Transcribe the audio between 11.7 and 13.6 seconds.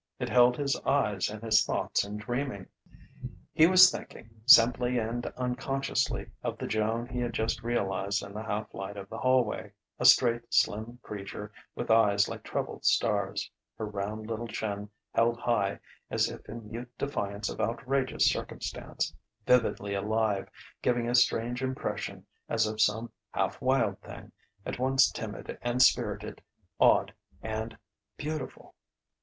with eyes like troubled stars,